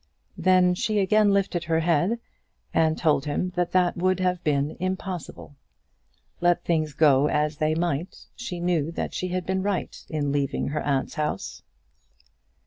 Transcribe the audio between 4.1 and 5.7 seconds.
have been impossible.